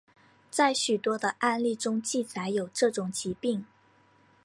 [0.49, 3.63] 在许多的案例中记载有这种疾病。